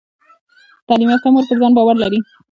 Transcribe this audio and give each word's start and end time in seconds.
تعلیم 0.87 1.09
یافته 1.13 1.27
مور 1.33 1.45
پر 1.49 1.57
ځان 1.61 1.71
باور 1.77 1.95
لري۔ 2.03 2.19